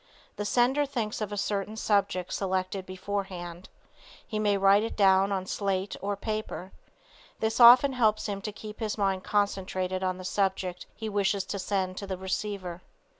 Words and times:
The 0.35 0.45
sender 0.45 0.87
thinks 0.87 1.21
of 1.21 1.31
a 1.31 1.37
certain 1.37 1.75
subject 1.75 2.33
selected 2.33 2.87
before 2.87 3.25
hand. 3.25 3.69
He 4.25 4.39
may 4.39 4.57
write 4.57 4.81
it 4.81 4.95
down 4.97 5.31
on 5.31 5.45
slate 5.45 5.95
or 6.01 6.15
paper. 6.17 6.71
This 7.39 7.59
often 7.59 7.93
helps 7.93 8.25
him 8.25 8.41
to 8.41 8.51
keep 8.51 8.79
his 8.79 8.97
mind 8.97 9.23
concentrated 9.23 10.03
on 10.03 10.17
the 10.17 10.25
subject 10.25 10.87
he 10.95 11.07
wishes 11.07 11.43
to 11.43 11.59
send 11.59 11.97
to 11.97 12.07
the 12.07 12.17
receiver. 12.17 12.81